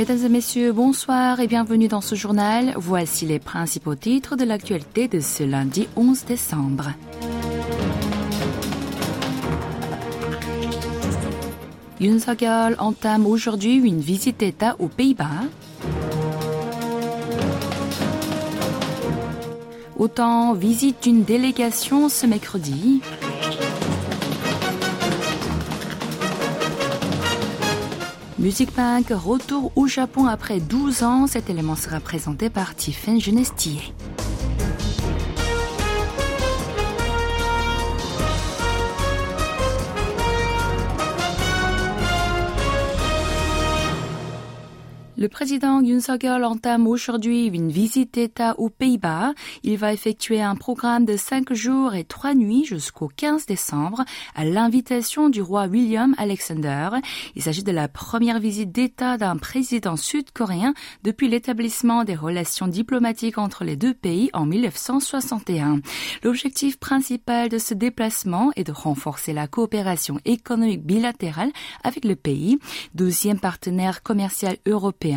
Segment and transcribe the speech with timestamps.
[0.00, 2.72] Mesdames et messieurs, bonsoir et bienvenue dans ce journal.
[2.74, 6.94] Voici les principaux titres de l'actualité de ce lundi 11 décembre.
[12.00, 15.26] Yoon Suk-yeol entame aujourd'hui une visite d'État aux Pays-Bas.
[19.98, 23.02] Autant visite une délégation ce mercredi.
[28.40, 31.26] Music Bank, retour au Japon après 12 ans.
[31.26, 33.92] Cet élément sera présenté par Tiffen Genestier.
[45.20, 46.00] Le président Yoon
[46.44, 49.34] entame aujourd'hui une visite d'État aux Pays-Bas.
[49.62, 54.46] Il va effectuer un programme de cinq jours et trois nuits jusqu'au 15 décembre à
[54.46, 56.88] l'invitation du roi William Alexander.
[57.36, 60.72] Il s'agit de la première visite d'État d'un président sud-coréen
[61.04, 65.80] depuis l'établissement des relations diplomatiques entre les deux pays en 1961.
[66.22, 71.52] L'objectif principal de ce déplacement est de renforcer la coopération économique bilatérale
[71.84, 72.58] avec le pays,
[72.94, 75.09] deuxième partenaire commercial européen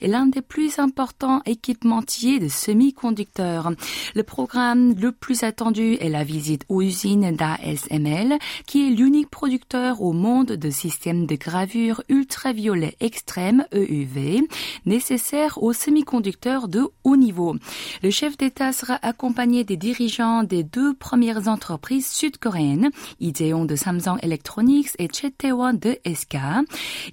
[0.00, 3.72] est l'un des plus importants équipementiers de semi-conducteurs.
[4.14, 10.02] Le programme le plus attendu est la visite aux usines d'ASML, qui est l'unique producteur
[10.02, 14.42] au monde de systèmes de gravure ultraviolet extrême EUV
[14.84, 17.56] nécessaires aux semi-conducteurs de haut niveau.
[18.02, 24.18] Le chef d'État sera accompagné des dirigeants des deux premières entreprises sud-coréennes, Ideon de Samsung
[24.22, 26.36] Electronics et Chetewon de SK.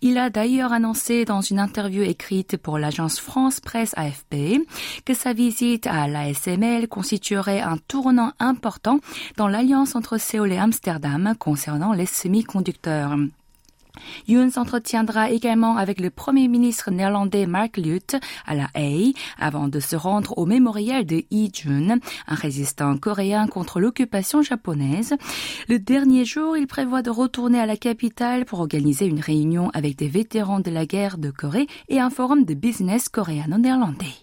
[0.01, 2.22] Il a d'ailleurs annoncé dans une interview écrite
[2.61, 4.61] pour l'agence France Presse AFP
[5.05, 8.99] que sa visite à l'ASML constituerait un tournant important
[9.37, 13.17] dans l'alliance entre Séoul et Amsterdam concernant les semi-conducteurs.
[14.27, 19.79] Yoon s'entretiendra également avec le premier ministre néerlandais Mark Rutte à La Haye avant de
[19.79, 25.13] se rendre au mémorial de Lee-jun, un résistant coréen contre l'occupation japonaise.
[25.67, 29.97] Le dernier jour, il prévoit de retourner à la capitale pour organiser une réunion avec
[29.97, 34.15] des vétérans de la guerre de Corée et un forum de business coréano-néerlandais.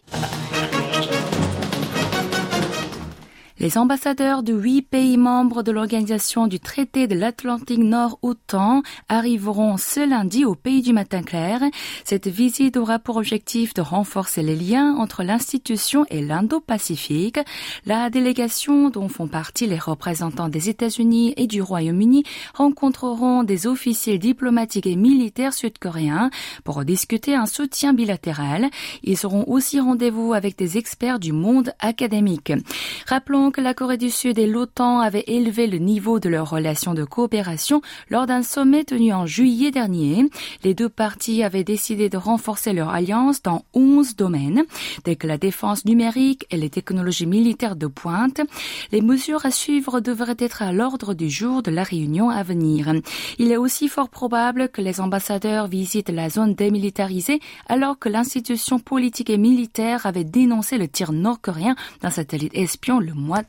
[3.60, 10.00] Les ambassadeurs de huit pays membres de l'Organisation du traité de l'Atlantique Nord-OTAN arriveront ce
[10.00, 11.60] lundi au pays du matin clair.
[12.06, 17.38] Cette visite aura pour objectif de renforcer les liens entre l'institution et l'Indo-Pacifique.
[17.84, 24.16] La délégation, dont font partie les représentants des États-Unis et du Royaume-Uni, rencontreront des officiers
[24.16, 26.31] diplomatiques et militaires sud-coréens
[26.65, 28.70] pour discuter un soutien bilatéral.
[29.03, 32.54] Ils seront aussi rendez-vous avec des experts du monde académique.
[33.06, 36.94] Rappelons que la Corée du Sud et l'OTAN avaient élevé le niveau de leurs relations
[36.94, 40.27] de coopération lors d'un sommet tenu en juillet dernier.
[40.65, 44.65] Les deux parties avaient décidé de renforcer leur alliance dans 11 domaines,
[45.05, 48.41] tels que la défense numérique et les technologies militaires de pointe.
[48.93, 52.93] Les mesures à suivre devraient être à l'ordre du jour de la réunion à venir.
[53.38, 58.78] Il est aussi fort probable que les ambassadeurs visitent la zone démilitarisée alors que l'institution
[58.78, 63.40] politique et militaire avait dénoncé le tir nord-coréen d'un satellite espion le mois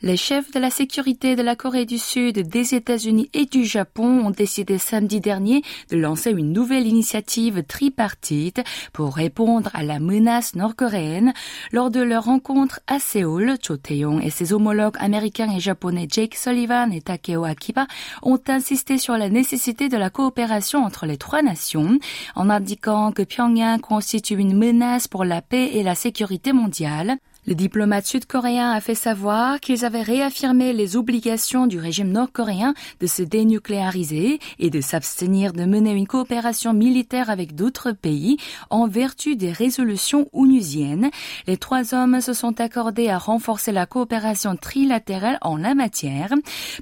[0.00, 4.24] Les chefs de la sécurité de la Corée du Sud, des États-Unis et du Japon
[4.24, 8.62] ont décidé samedi dernier de lancer une nouvelle initiative tripartite
[8.92, 11.32] pour répondre à la menace nord-coréenne.
[11.72, 16.36] Lors de leur rencontre à Séoul, Cho Tae-yong et ses homologues américains et japonais Jake
[16.36, 17.88] Sullivan et Takeo Akiba
[18.22, 21.98] ont insisté sur la nécessité de la coopération entre les trois nations
[22.36, 27.18] en indiquant que Pyongyang constitue une menace pour la paix et la sécurité mondiale.
[27.48, 33.06] Le diplomate sud-coréen a fait savoir qu'ils avaient réaffirmé les obligations du régime nord-coréen de
[33.06, 38.36] se dénucléariser et de s'abstenir de mener une coopération militaire avec d'autres pays
[38.68, 41.08] en vertu des résolutions onusiennes.
[41.46, 46.34] Les trois hommes se sont accordés à renforcer la coopération trilatérale en la matière.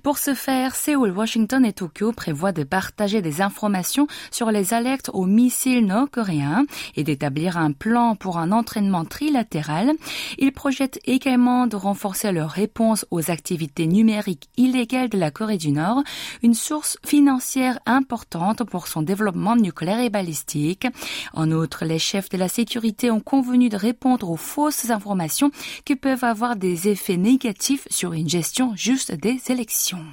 [0.03, 5.11] Pour ce faire, Séoul, Washington et Tokyo prévoient de partager des informations sur les alertes
[5.15, 6.67] aux missiles nord-coréens
[6.97, 9.93] et d'établir un plan pour un entraînement trilatéral.
[10.39, 15.71] Ils projettent également de renforcer leur réponse aux activités numériques illégales de la Corée du
[15.71, 16.03] Nord,
[16.43, 20.89] une source financière importante pour son développement nucléaire et balistique.
[21.35, 25.51] En outre, les chefs de la sécurité ont convenu de répondre aux fausses informations
[25.85, 30.05] qui peuvent avoir des effets négatifs sur une gestion juste des élections.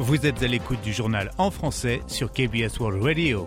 [0.00, 3.46] Vous êtes à l'écoute du journal en français sur KBS World Radio.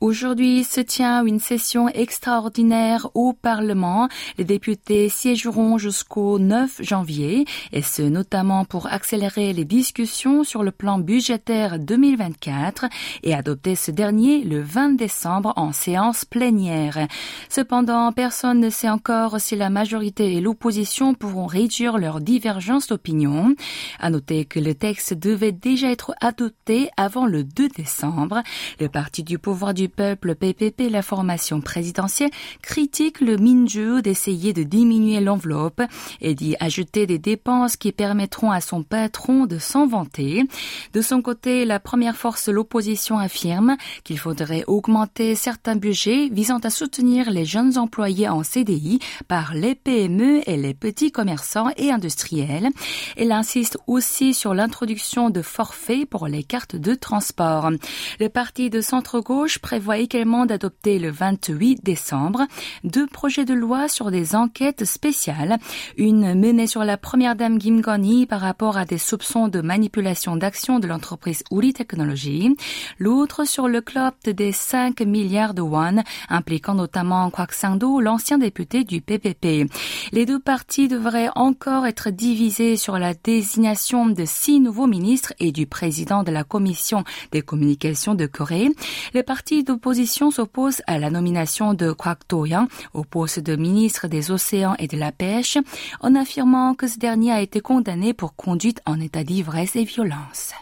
[0.00, 4.08] Aujourd'hui se tient une session extraordinaire au Parlement.
[4.38, 10.70] Les députés siégeront jusqu'au 9 janvier et ce notamment pour accélérer les discussions sur le
[10.70, 12.86] plan budgétaire 2024
[13.24, 17.06] et adopter ce dernier le 20 décembre en séance plénière.
[17.50, 23.54] Cependant, personne ne sait encore si la majorité et l'opposition pourront réduire leurs divergences d'opinion.
[23.98, 28.42] À noter que le texte devait déjà être adopté avant le 2 décembre.
[28.80, 32.30] Le parti du pouvoir du peuple PPP, la formation présidentielle,
[32.62, 35.82] critique le Minju d'essayer de diminuer l'enveloppe
[36.20, 40.44] et d'y ajouter des dépenses qui permettront à son patron de s'en vanter.
[40.94, 46.70] De son côté, la première force l'opposition affirme qu'il faudrait augmenter certains budgets visant à
[46.70, 52.68] soutenir les jeunes employés en CDI par les PME et les petits commerçants et industriels.
[53.16, 57.70] Elle insiste aussi sur l'introduction de forfaits pour les cartes de transport.
[58.18, 62.46] Le parti de centre-gauche prévoit également d'adopter le 28 décembre
[62.84, 65.56] deux projets de loi sur des enquêtes spéciales.
[65.96, 70.36] Une menée sur la première dame Kim Goni par rapport à des soupçons de manipulation
[70.36, 72.54] d'actions de l'entreprise Uri Technology.
[72.98, 78.84] L'autre sur le club des 5 milliards de won, impliquant notamment Kwak Sang-do, l'ancien député
[78.84, 79.66] du PPP.
[80.12, 85.52] Les deux partis devraient encore être divisés sur la désignation de six nouveaux ministres et
[85.52, 88.68] du président de la commission des communications de Corée.
[89.14, 92.20] Le parti d'opposition s'oppose à la nomination de Kwak
[92.92, 95.58] au poste de ministre des Océans et de la Pêche
[96.00, 100.52] en affirmant que ce dernier a été condamné pour conduite en état d'ivresse et violence.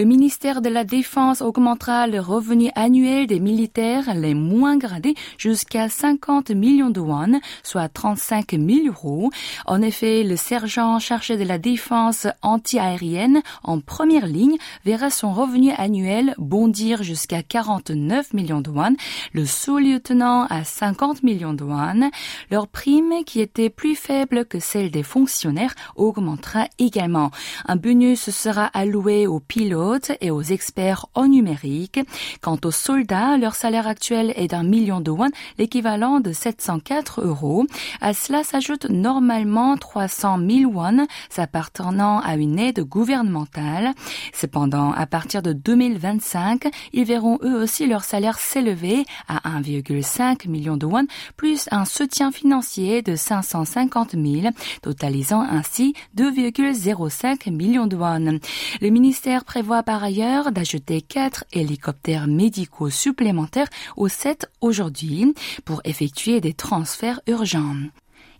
[0.00, 5.90] Le ministère de la Défense augmentera le revenu annuel des militaires les moins gradés jusqu'à
[5.90, 9.28] 50 millions de won, soit 35 000 euros.
[9.66, 14.56] En effet, le sergent chargé de la défense anti-aérienne en première ligne
[14.86, 18.96] verra son revenu annuel bondir jusqu'à 49 millions de won,
[19.34, 22.10] le sous-lieutenant à 50 millions de won.
[22.50, 27.30] Leur prime, qui était plus faible que celle des fonctionnaires, augmentera également.
[27.66, 29.89] Un bonus sera alloué aux pilotes
[30.20, 32.00] et aux experts en numérique.
[32.40, 37.66] Quant aux soldats, leur salaire actuel est d'un million de won, l'équivalent de 704 euros.
[38.00, 43.92] À cela s'ajoute normalement 300 000 won s'appartenant à une aide gouvernementale.
[44.32, 50.76] Cependant, à partir de 2025, ils verront eux aussi leur salaire s'élever à 1,5 million
[50.76, 51.06] de won,
[51.36, 54.52] plus un soutien financier de 550 000,
[54.82, 58.38] totalisant ainsi 2,05 millions de won.
[58.80, 65.34] Le ministère prévoit par ailleurs d'ajouter quatre hélicoptères médicaux supplémentaires aux sept aujourd'hui
[65.64, 67.76] pour effectuer des transferts urgents.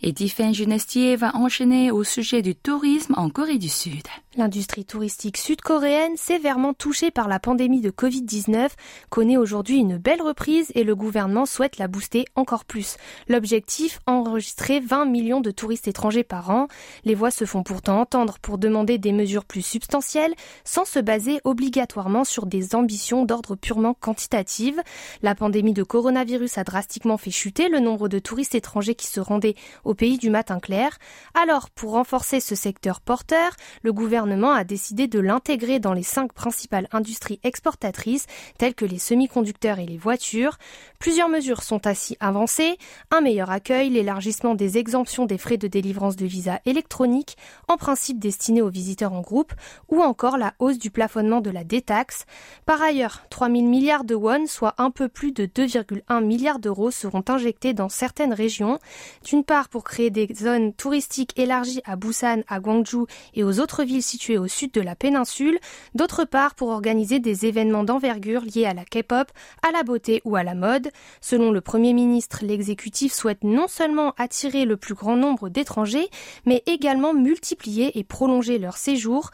[0.03, 4.07] Et Tiffen Junestier va enchaîner au sujet du tourisme en Corée du Sud.
[4.37, 8.69] L'industrie touristique sud-coréenne, sévèrement touchée par la pandémie de Covid-19,
[9.09, 12.97] connaît aujourd'hui une belle reprise et le gouvernement souhaite la booster encore plus.
[13.27, 16.69] L'objectif, enregistrer 20 millions de touristes étrangers par an.
[17.03, 21.41] Les voix se font pourtant entendre pour demander des mesures plus substantielles sans se baser
[21.43, 24.77] obligatoirement sur des ambitions d'ordre purement quantitatif.
[25.23, 29.19] La pandémie de coronavirus a drastiquement fait chuter le nombre de touristes étrangers qui se
[29.19, 30.99] rendaient au pays du matin clair.
[31.35, 36.03] Alors, pour renforcer ce secteur porteur, le gouvernement gouvernement a décidé de l'intégrer dans les
[36.03, 38.27] cinq principales industries exportatrices,
[38.59, 40.59] telles que les semi-conducteurs et les voitures.
[40.99, 42.77] Plusieurs mesures sont ainsi avancées,
[43.11, 48.19] un meilleur accueil, l'élargissement des exemptions des frais de délivrance de visa électroniques, en principe
[48.19, 49.55] destinés aux visiteurs en groupe,
[49.89, 52.27] ou encore la hausse du plafonnement de la détaxe.
[52.67, 56.91] Par ailleurs, 3 000 milliards de won, soit un peu plus de 2,1 milliards d'euros,
[56.91, 58.79] seront injectés dans certaines régions,
[59.25, 63.83] d'une part pour créer des zones touristiques élargies à Busan, à Gwangju et aux autres
[63.83, 65.59] villes située au sud de la péninsule,
[65.95, 69.31] d'autre part pour organiser des événements d'envergure liés à la K-pop,
[69.67, 70.91] à la beauté ou à la mode.
[71.21, 76.09] Selon le Premier ministre, l'exécutif souhaite non seulement attirer le plus grand nombre d'étrangers,
[76.45, 79.31] mais également multiplier et prolonger leur séjour.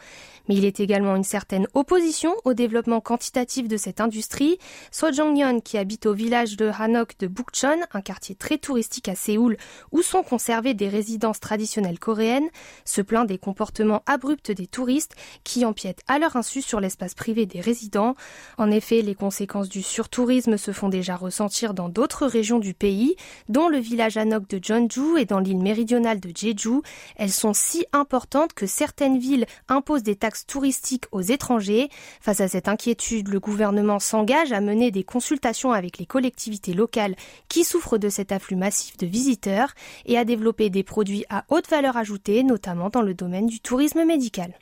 [0.47, 4.57] Mais il est également une certaine opposition au développement quantitatif de cette industrie.
[4.91, 5.07] So
[5.63, 9.57] qui habite au village de Hanok de Bukchon, un quartier très touristique à Séoul,
[9.91, 12.49] où sont conservées des résidences traditionnelles coréennes,
[12.85, 17.45] se plaint des comportements abrupts des touristes qui empiètent à leur insu sur l'espace privé
[17.45, 18.15] des résidents.
[18.57, 23.15] En effet, les conséquences du surtourisme se font déjà ressentir dans d'autres régions du pays,
[23.49, 26.81] dont le village Hanok de Jeonju et dans l'île méridionale de Jeju.
[27.15, 31.89] Elles sont si importantes que certaines villes imposent des taxes touristique aux étrangers.
[32.21, 37.15] Face à cette inquiétude, le gouvernement s'engage à mener des consultations avec les collectivités locales
[37.49, 39.73] qui souffrent de cet afflux massif de visiteurs
[40.05, 44.05] et à développer des produits à haute valeur ajoutée, notamment dans le domaine du tourisme
[44.05, 44.53] médical.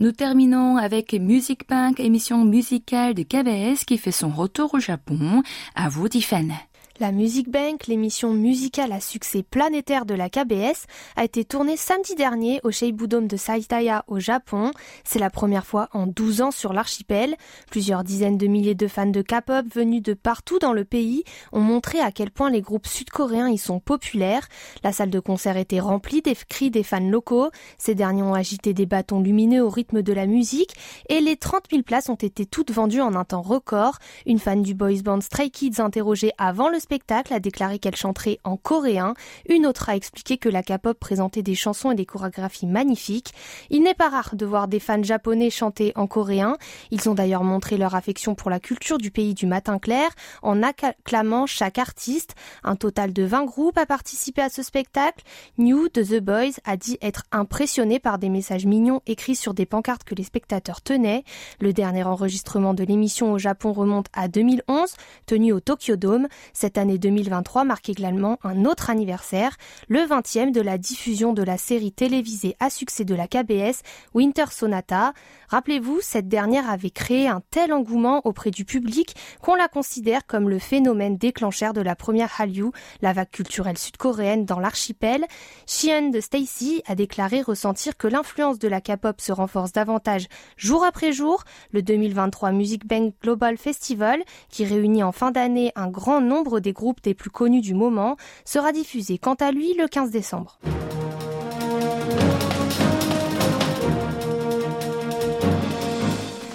[0.00, 5.42] Nous terminons avec Music Bank, émission musicale de KBS qui fait son retour au Japon.
[5.76, 6.52] À vous, Tiffany.
[7.00, 10.86] La Music Bank, l'émission musicale à succès planétaire de la KBS,
[11.16, 12.70] a été tournée samedi dernier au
[13.08, 14.70] Dome de Saitaya au Japon.
[15.02, 17.34] C'est la première fois en 12 ans sur l'archipel.
[17.68, 21.60] Plusieurs dizaines de milliers de fans de K-pop venus de partout dans le pays ont
[21.60, 24.46] montré à quel point les groupes sud-coréens y sont populaires.
[24.84, 27.50] La salle de concert était remplie des cris des fans locaux.
[27.76, 30.76] Ces derniers ont agité des bâtons lumineux au rythme de la musique
[31.08, 33.98] et les 30 000 places ont été toutes vendues en un temps record.
[34.26, 38.38] Une fan du boys band Stray Kids interrogée avant le spectacle a déclaré qu'elle chanterait
[38.44, 39.14] en coréen.
[39.48, 43.32] Une autre a expliqué que la K-pop présentait des chansons et des chorégraphies magnifiques.
[43.70, 46.56] Il n'est pas rare de voir des fans japonais chanter en coréen.
[46.90, 50.10] Ils ont d'ailleurs montré leur affection pour la culture du pays du matin clair
[50.42, 52.34] en acclamant chaque artiste.
[52.62, 55.24] Un total de 20 groupes a participé à ce spectacle.
[55.58, 59.66] New de The Boys a dit être impressionné par des messages mignons écrits sur des
[59.66, 61.24] pancartes que les spectateurs tenaient.
[61.60, 64.94] Le dernier enregistrement de l'émission au Japon remonte à 2011,
[65.26, 66.28] tenu au Tokyo Dome.
[66.52, 71.44] Cette cette année 2023 marque également un autre anniversaire, le 20e de la diffusion de
[71.44, 75.12] la série télévisée à succès de la KBS, Winter Sonata.
[75.50, 80.48] Rappelez-vous, cette dernière avait créé un tel engouement auprès du public qu'on la considère comme
[80.50, 85.26] le phénomène déclencheur de la première Hallyu, la vague culturelle sud-coréenne dans l'archipel.
[85.68, 90.26] Shion de Stacy a déclaré ressentir que l'influence de la K-pop se renforce davantage
[90.56, 91.44] jour après jour.
[91.70, 96.72] Le 2023 Music Bank Global Festival, qui réunit en fin d'année un grand nombre des
[96.72, 100.58] groupes les plus connus du moment, sera diffusé quant à lui le 15 décembre.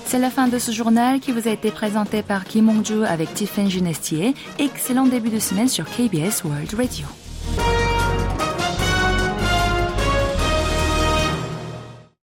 [0.06, 3.32] C'est la fin de ce journal qui vous a été présenté par Kim Hong-ju avec
[3.36, 4.34] Tiffany Genestier.
[4.58, 7.06] Excellent début de semaine sur KBS World Radio.